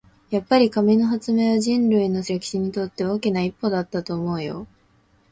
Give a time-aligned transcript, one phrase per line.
[0.31, 4.65] やっぱり、紙の発明は人類の歴史にとって大きな一歩だったと思うよ。